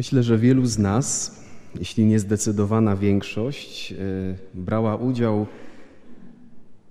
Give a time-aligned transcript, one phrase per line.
[0.00, 1.40] Myślę, że wielu z nas,
[1.78, 3.96] jeśli nie zdecydowana większość, e,
[4.54, 5.46] brała udział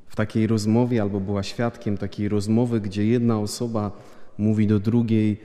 [0.08, 3.92] w takiej rozmowie albo była świadkiem takiej rozmowy, gdzie jedna osoba
[4.38, 5.42] mówi do drugiej: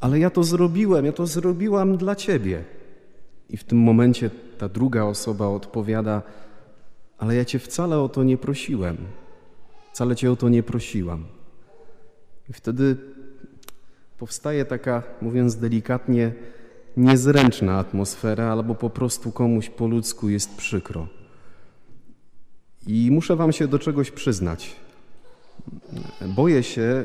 [0.00, 2.64] Ale ja to zrobiłem, ja to zrobiłam dla ciebie.
[3.50, 6.22] I w tym momencie ta druga osoba odpowiada:
[7.18, 8.96] Ale ja cię wcale o to nie prosiłem.
[9.92, 11.24] Wcale cię o to nie prosiłam.
[12.48, 12.96] I wtedy
[14.18, 16.32] powstaje taka, mówiąc delikatnie,
[16.96, 21.06] niezręczna atmosfera, albo po prostu komuś po ludzku jest przykro.
[22.86, 24.76] I muszę Wam się do czegoś przyznać.
[26.36, 27.04] Boję się e,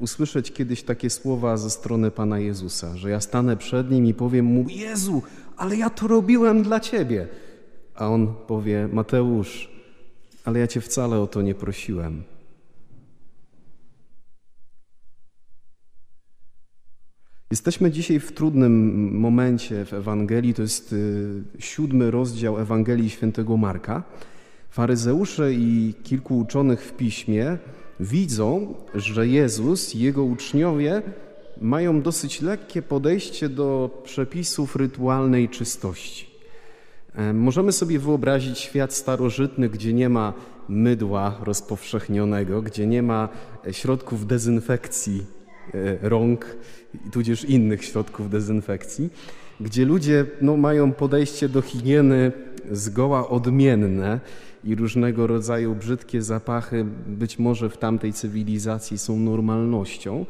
[0.00, 4.44] usłyszeć kiedyś takie słowa ze strony Pana Jezusa, że ja stanę przed Nim i powiem
[4.44, 5.22] Mu: Jezu,
[5.56, 7.28] ale ja to robiłem dla Ciebie.
[7.94, 9.70] A On powie: Mateusz,
[10.44, 12.22] ale ja Cię wcale o to nie prosiłem.
[17.50, 20.54] Jesteśmy dzisiaj w trudnym momencie w Ewangelii.
[20.54, 24.02] To jest y, siódmy rozdział Ewangelii Świętego Marka.
[24.70, 27.58] Faryzeusze i kilku uczonych w piśmie
[28.00, 31.02] widzą, że Jezus i jego uczniowie
[31.60, 36.26] mają dosyć lekkie podejście do przepisów rytualnej czystości.
[37.14, 40.32] E, możemy sobie wyobrazić świat starożytny, gdzie nie ma
[40.68, 43.28] mydła rozpowszechnionego, gdzie nie ma
[43.70, 45.39] środków dezynfekcji e,
[46.02, 46.56] rąk,
[47.12, 49.10] tudzież innych środków dezynfekcji,
[49.60, 52.32] gdzie ludzie no, mają podejście do higieny
[52.70, 54.20] zgoła odmienne
[54.64, 60.26] i różnego rodzaju brzydkie zapachy być może w tamtej cywilizacji są normalnością.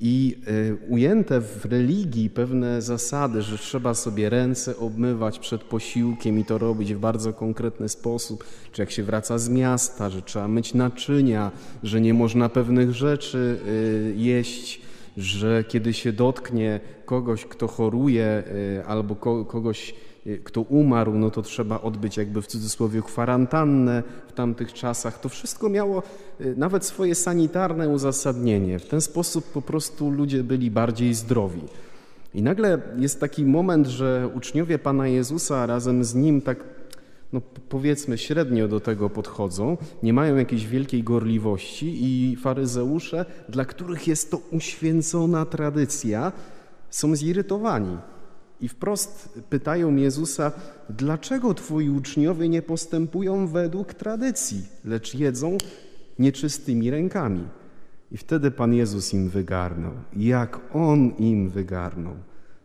[0.00, 6.44] I y, ujęte w religii pewne zasady, że trzeba sobie ręce obmywać przed posiłkiem i
[6.44, 10.74] to robić w bardzo konkretny sposób, czy jak się wraca z miasta, że trzeba myć
[10.74, 11.50] naczynia,
[11.82, 14.80] że nie można pewnych rzeczy y, jeść
[15.16, 18.42] że kiedy się dotknie kogoś, kto choruje
[18.80, 19.14] y, albo
[19.44, 19.94] kogoś,
[20.44, 25.20] kto umarł, no to trzeba odbyć jakby w cudzysłowie kwarantannę w tamtych czasach.
[25.20, 26.02] To wszystko miało
[26.40, 28.78] y, nawet swoje sanitarne uzasadnienie.
[28.78, 31.60] W ten sposób po prostu ludzie byli bardziej zdrowi.
[32.34, 36.64] I nagle jest taki moment, że uczniowie Pana Jezusa razem z Nim tak
[37.32, 44.08] no powiedzmy średnio do tego podchodzą, nie mają jakiejś wielkiej gorliwości i faryzeusze, dla których
[44.08, 46.32] jest to uświęcona tradycja,
[46.90, 47.96] są zirytowani.
[48.60, 50.52] I wprost pytają Jezusa,
[50.90, 55.58] dlaczego twoi uczniowie nie postępują według tradycji, lecz jedzą
[56.18, 57.48] nieczystymi rękami.
[58.12, 59.92] I wtedy Pan Jezus im wygarnął.
[60.16, 62.14] Jak On im wygarnął.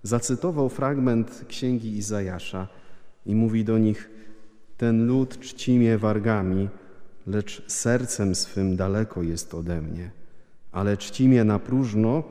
[0.03, 2.67] Zacytował fragment księgi Izajasza
[3.25, 4.09] i mówi do nich–
[4.77, 6.69] ten lud czci mnie wargami,
[7.27, 10.11] lecz sercem swym daleko jest ode mnie.
[10.71, 12.23] Ale czci mnie na próżno,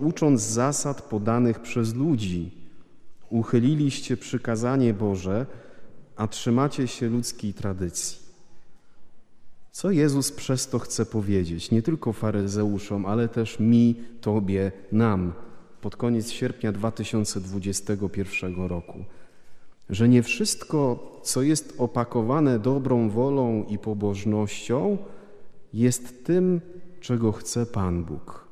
[0.00, 2.50] ucząc zasad podanych przez ludzi.
[3.30, 5.46] Uchyliliście przykazanie Boże,
[6.16, 8.18] a trzymacie się ludzkiej tradycji.
[9.70, 11.70] Co Jezus przez to chce powiedzieć?
[11.70, 15.32] Nie tylko faryzeuszom, ale też mi, Tobie, nam
[15.80, 19.04] pod koniec sierpnia 2021 roku
[19.90, 24.98] że nie wszystko, co jest opakowane dobrą wolą i pobożnością,
[25.72, 26.60] jest tym,
[27.00, 28.48] czego chce Pan Bóg.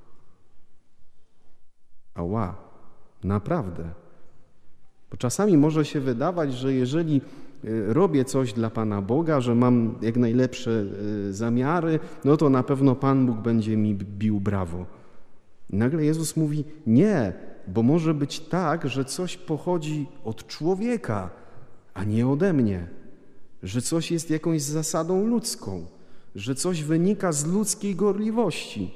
[2.14, 2.54] Ała,
[3.24, 3.90] naprawdę.
[5.10, 7.20] Bo czasami może się wydawać, że jeżeli
[7.64, 10.84] y, robię coś dla Pana Boga, że mam jak najlepsze
[11.28, 14.86] y, zamiary, no to na pewno Pan Bóg będzie mi bił brawo.
[15.70, 17.32] Nagle Jezus mówi: Nie,
[17.68, 21.30] bo może być tak, że coś pochodzi od człowieka,
[21.94, 22.88] a nie ode mnie,
[23.62, 25.86] że coś jest jakąś zasadą ludzką,
[26.34, 28.94] że coś wynika z ludzkiej gorliwości.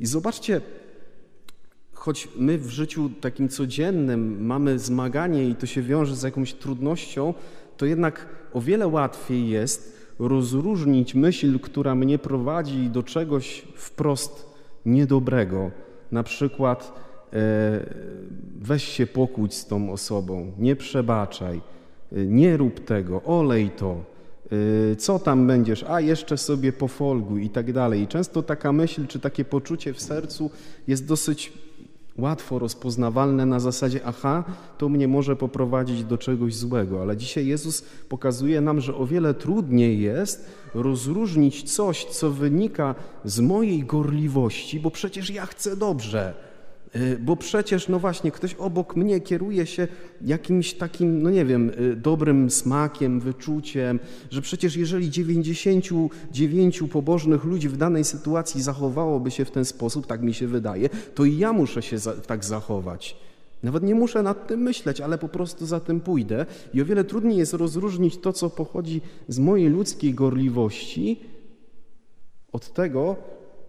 [0.00, 0.60] I zobaczcie,
[2.08, 7.34] choć my w życiu takim codziennym mamy zmaganie i to się wiąże z jakąś trudnością,
[7.76, 14.46] to jednak o wiele łatwiej jest rozróżnić myśl, która mnie prowadzi do czegoś wprost
[14.86, 15.70] niedobrego.
[16.12, 17.80] Na przykład E,
[18.60, 21.60] weź się pokłóć z tą osobą, nie przebaczaj,
[22.12, 24.04] e, nie rób tego, olej to,
[24.92, 28.02] e, co tam będziesz, a jeszcze sobie pofolguj i tak dalej.
[28.02, 30.50] I często taka myśl czy takie poczucie w sercu
[30.86, 31.52] jest dosyć
[32.18, 34.44] łatwo rozpoznawalne na zasadzie, aha,
[34.78, 37.02] to mnie może poprowadzić do czegoś złego.
[37.02, 42.94] Ale dzisiaj Jezus pokazuje nam, że o wiele trudniej jest rozróżnić coś, co wynika
[43.24, 46.47] z mojej gorliwości, bo przecież ja chcę dobrze.
[46.96, 49.88] Y, bo przecież, no właśnie, ktoś obok mnie kieruje się
[50.20, 53.98] jakimś takim, no nie wiem, y, dobrym smakiem, wyczuciem,
[54.30, 60.22] że przecież jeżeli 99 pobożnych ludzi w danej sytuacji zachowałoby się w ten sposób, tak
[60.22, 63.16] mi się wydaje, to i ja muszę się za, tak zachować.
[63.62, 66.46] Nawet nie muszę nad tym myśleć, ale po prostu za tym pójdę.
[66.74, 71.20] I o wiele trudniej jest rozróżnić to, co pochodzi z mojej ludzkiej gorliwości,
[72.52, 73.16] od tego,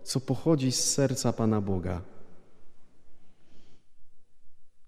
[0.03, 2.01] co pochodzi z serca Pana Boga.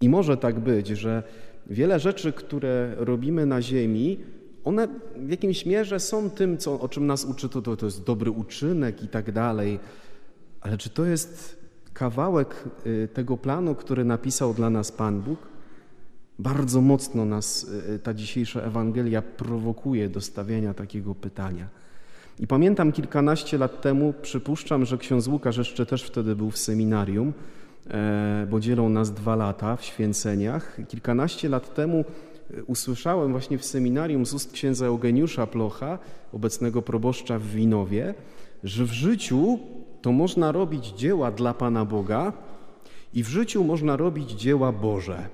[0.02, 1.22] I może tak być, że
[1.66, 4.18] wiele rzeczy, które robimy na ziemi,
[4.64, 8.04] one w jakimś mierze są tym, co, o czym nas uczy, to, to, to jest
[8.04, 9.80] dobry uczynek i tak dalej.
[10.60, 11.62] Ale czy to jest
[11.92, 15.38] kawałek y, tego planu, który napisał dla nas Pan Bóg?
[16.38, 21.68] Bardzo mocno nas y, ta dzisiejsza Ewangelia prowokuje do stawiania takiego pytania.
[22.38, 27.32] I pamiętam kilkanaście lat temu, przypuszczam, że ksiądz Łukasz jeszcze też wtedy był w seminarium,
[28.50, 30.78] bo dzielą nas dwa lata w święceniach.
[30.88, 32.04] Kilkanaście lat temu
[32.50, 35.98] e, usłyszałem właśnie w seminarium z ust księdza Eugeniusza Plocha,
[36.32, 38.14] obecnego proboszcza w Winowie,
[38.64, 39.58] że w życiu
[40.02, 42.32] to można robić dzieła dla Pana Boga
[43.14, 45.28] i w życiu można robić dzieła Boże.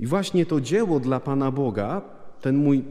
[0.00, 2.02] I właśnie to dzieło dla Pana Boga,
[2.40, 2.84] ten mój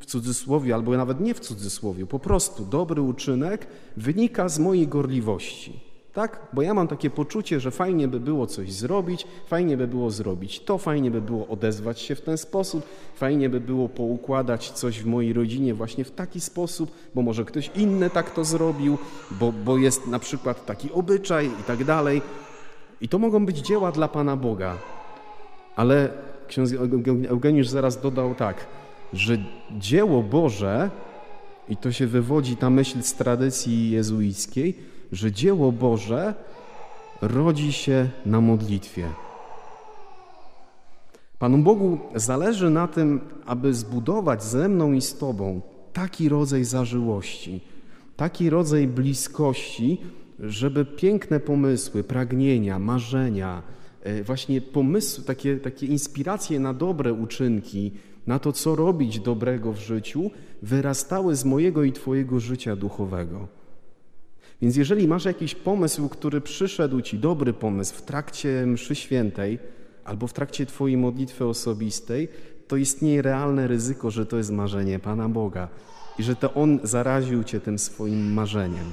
[0.00, 3.66] w cudzysłowie, albo nawet nie w cudzysłowie, po prostu dobry uczynek
[3.96, 5.93] wynika z mojej gorliwości.
[6.14, 6.40] Tak?
[6.52, 10.60] Bo ja mam takie poczucie, że fajnie by było coś zrobić, fajnie by było zrobić
[10.60, 15.06] to, fajnie by było odezwać się w ten sposób, fajnie by było poukładać coś w
[15.06, 18.98] mojej rodzinie właśnie w taki sposób, bo może ktoś inny tak to zrobił,
[19.30, 22.22] bo, bo jest na przykład taki obyczaj i tak dalej.
[23.00, 24.76] I to mogą być dzieła dla Pana Boga.
[25.76, 26.10] Ale
[26.48, 26.72] ksiądz
[27.28, 28.66] Eugeniusz zaraz dodał tak,
[29.12, 29.38] że
[29.78, 30.90] dzieło Boże,
[31.68, 36.34] i to się wywodzi ta myśl z tradycji jezuickiej, że dzieło Boże
[37.22, 39.08] rodzi się na modlitwie.
[41.38, 45.60] Panu Bogu zależy na tym, aby zbudować ze mną i z Tobą
[45.92, 47.60] taki rodzaj zażyłości,
[48.16, 50.00] taki rodzaj bliskości,
[50.40, 53.62] żeby piękne pomysły, pragnienia, marzenia,
[54.02, 57.92] e, właśnie pomysły, takie, takie inspiracje na dobre uczynki,
[58.26, 60.30] na to, co robić dobrego w życiu,
[60.62, 63.48] wyrastały z mojego i Twojego życia duchowego.
[64.62, 69.58] Więc jeżeli masz jakiś pomysł, który przyszedł Ci, dobry pomysł w trakcie mszy świętej
[70.04, 72.28] albo w trakcie Twojej modlitwy osobistej,
[72.68, 75.68] to istnieje realne ryzyko, że to jest marzenie Pana Boga
[76.18, 78.92] i że to On zaraził Cię tym swoim marzeniem.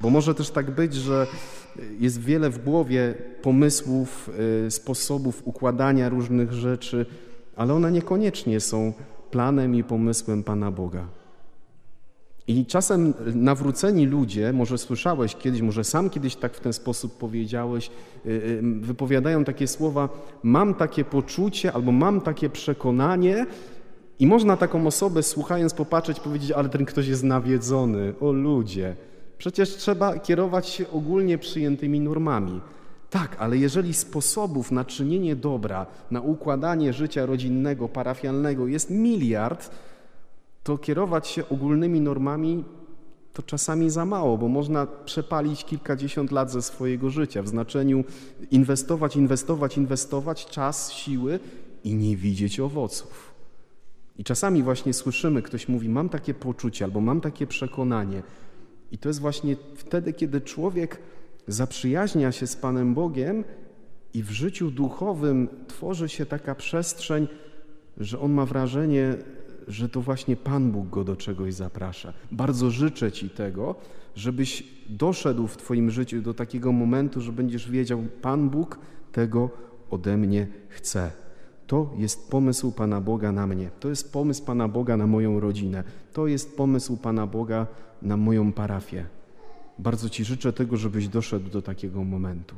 [0.00, 1.26] Bo może też tak być, że
[1.98, 4.30] jest wiele w głowie pomysłów,
[4.66, 7.06] y, sposobów układania różnych rzeczy,
[7.56, 8.92] ale one niekoniecznie są
[9.30, 11.19] planem i pomysłem Pana Boga.
[12.50, 17.90] I czasem nawróceni ludzie, może słyszałeś kiedyś, może sam kiedyś tak w ten sposób powiedziałeś,
[18.26, 20.08] y, y, wypowiadają takie słowa:
[20.42, 23.46] Mam takie poczucie albo mam takie przekonanie,
[24.18, 28.14] i można taką osobę słuchając popatrzeć, powiedzieć: Ale ten ktoś jest nawiedzony.
[28.20, 28.96] O ludzie.
[29.38, 32.60] Przecież trzeba kierować się ogólnie przyjętymi normami.
[33.10, 39.70] Tak, ale jeżeli sposobów na czynienie dobra, na układanie życia rodzinnego, parafialnego jest miliard,
[40.70, 42.64] to kierować się ogólnymi normami
[43.32, 48.04] to czasami za mało, bo można przepalić kilkadziesiąt lat ze swojego życia w znaczeniu
[48.50, 51.40] inwestować, inwestować, inwestować czas, siły
[51.84, 53.34] i nie widzieć owoców.
[54.18, 58.22] I czasami właśnie słyszymy, ktoś mówi: Mam takie poczucie albo mam takie przekonanie,
[58.92, 60.98] i to jest właśnie wtedy, kiedy człowiek
[61.46, 63.44] zaprzyjaźnia się z Panem Bogiem
[64.14, 67.28] i w życiu duchowym tworzy się taka przestrzeń,
[67.96, 69.16] że on ma wrażenie,
[69.68, 72.12] że to właśnie Pan Bóg go do czegoś zaprasza.
[72.32, 73.74] Bardzo życzę Ci tego,
[74.14, 78.78] żebyś doszedł w Twoim życiu do takiego momentu, że będziesz wiedział, Pan Bóg
[79.12, 79.50] tego
[79.90, 81.10] ode mnie chce.
[81.66, 83.70] To jest pomysł Pana Boga na mnie.
[83.80, 85.84] To jest pomysł Pana Boga na moją rodzinę.
[86.12, 87.66] To jest pomysł Pana Boga
[88.02, 89.04] na moją parafię.
[89.78, 92.56] Bardzo Ci życzę tego, żebyś doszedł do takiego momentu.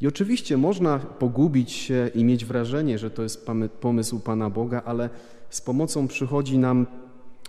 [0.00, 3.46] I oczywiście można pogubić się i mieć wrażenie, że to jest
[3.80, 5.10] pomysł Pana Boga, ale
[5.54, 6.86] z pomocą przychodzi nam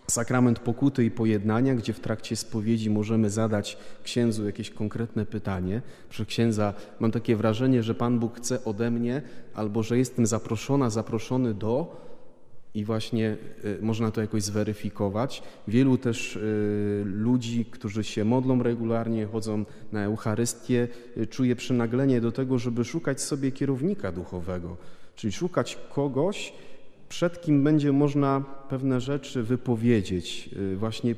[0.08, 5.82] sakrament pokuty i pojednania, gdzie w trakcie spowiedzi możemy zadać księdzu jakieś konkretne pytanie.
[6.10, 9.22] Przy księdza mam takie wrażenie, że Pan Bóg chce ode mnie,
[9.54, 12.06] albo że jestem zaproszona, zaproszony do,
[12.74, 15.44] i właśnie y, można to jakoś zweryfikować.
[15.68, 22.32] Wielu też y, ludzi, którzy się modlą regularnie, chodzą na Eucharystię, y, czuje przynaglenie do
[22.32, 24.78] tego, żeby szukać sobie kierownika duchowego,
[25.16, 26.54] czyli szukać kogoś,
[27.16, 31.16] przed kim będzie można pewne rzeczy wypowiedzieć, właśnie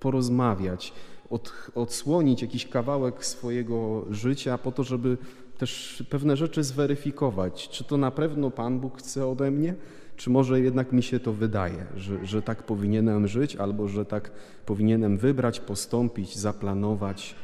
[0.00, 0.92] porozmawiać,
[1.30, 5.18] od, odsłonić jakiś kawałek swojego życia po to, żeby
[5.58, 7.68] też pewne rzeczy zweryfikować.
[7.68, 9.74] Czy to na pewno Pan Bóg chce ode mnie?
[10.16, 14.30] Czy może jednak mi się to wydaje, że, że tak powinienem żyć, albo że tak
[14.66, 17.34] powinienem wybrać, postąpić, zaplanować?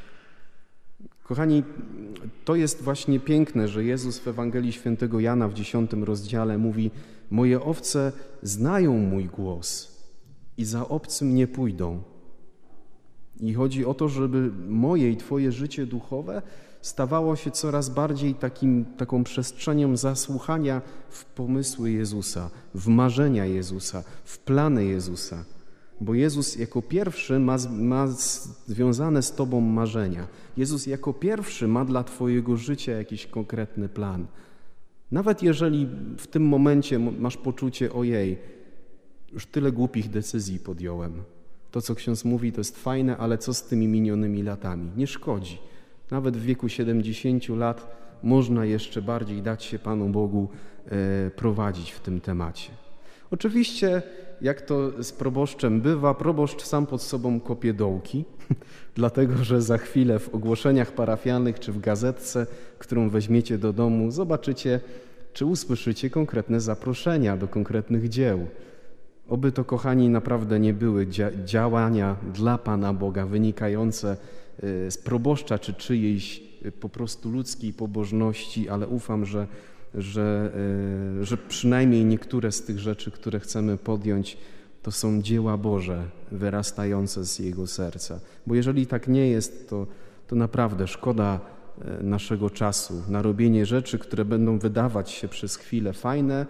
[1.25, 1.63] Kochani,
[2.45, 6.91] to jest właśnie piękne, że Jezus w Ewangelii Świętego Jana w dziesiątym rozdziale mówi:
[7.31, 9.97] Moje owce znają mój głos
[10.57, 12.03] i za obcym nie pójdą.
[13.41, 16.43] I chodzi o to, żeby moje i Twoje życie duchowe
[16.81, 24.39] stawało się coraz bardziej takim, taką przestrzenią zasłuchania w pomysły Jezusa, w marzenia Jezusa, w
[24.39, 25.45] plany Jezusa.
[26.01, 28.07] Bo Jezus jako pierwszy ma, ma
[28.67, 30.27] związane z Tobą marzenia.
[30.57, 34.27] Jezus jako pierwszy ma dla Twojego życia jakiś konkretny plan.
[35.11, 35.87] Nawet jeżeli
[36.19, 38.39] w tym momencie masz poczucie, ojej,
[39.33, 41.23] już tyle głupich decyzji podjąłem.
[41.71, 44.91] To, co ksiądz mówi, to jest fajne, ale co z tymi minionymi latami?
[44.97, 45.59] Nie szkodzi.
[46.11, 50.49] Nawet w wieku 70 lat można jeszcze bardziej dać się Panu Bogu
[50.87, 52.86] e, prowadzić w tym temacie.
[53.31, 54.03] Oczywiście,
[54.41, 58.25] jak to z proboszczem bywa, proboszcz sam pod sobą kopie dołki,
[58.95, 62.47] dlatego że za chwilę w ogłoszeniach parafialnych czy w gazetce,
[62.79, 64.81] którą weźmiecie do domu, zobaczycie,
[65.33, 68.47] czy usłyszycie konkretne zaproszenia do konkretnych dzieł.
[69.29, 71.07] Oby to, kochani, naprawdę nie były
[71.45, 74.17] działania dla Pana Boga wynikające
[74.65, 79.47] y, z proboszcza czy czyjejś y, po prostu ludzkiej pobożności, ale ufam, że,
[79.95, 80.53] że,
[81.21, 84.39] y, że przynajmniej niektóre z tych rzeczy, które chcemy podjąć,
[84.83, 88.21] to są dzieła Boże wyrastające z Jego serca.
[88.47, 89.87] Bo jeżeli tak nie jest, to,
[90.27, 91.41] to naprawdę szkoda
[92.01, 96.47] naszego czasu na robienie rzeczy, które będą wydawać się przez chwilę fajne,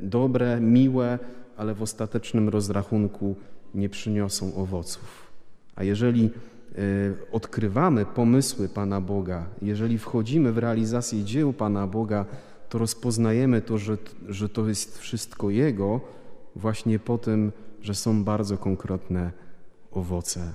[0.00, 1.18] dobre, miłe,
[1.56, 3.36] ale w ostatecznym rozrachunku
[3.74, 5.26] nie przyniosą owoców.
[5.76, 6.30] A jeżeli e,
[7.32, 12.26] odkrywamy pomysły Pana Boga, jeżeli wchodzimy w realizację dzieł Pana Boga,
[12.68, 16.00] to rozpoznajemy to, że, że to jest wszystko Jego,
[16.56, 19.32] właśnie po tym, że są bardzo konkretne
[19.90, 20.52] owoce.